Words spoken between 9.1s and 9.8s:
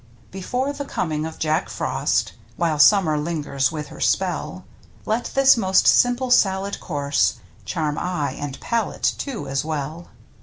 too, as